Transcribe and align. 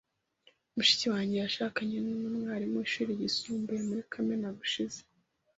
Mushiki 0.75 1.05
wanjye 1.13 1.35
yashakanye 1.37 1.95
numwarimu 2.05 2.75
wishuri 2.81 3.09
ryisumbuye 3.17 3.79
muri 3.87 4.01
kamena 4.11 4.47
gushize. 4.59 4.99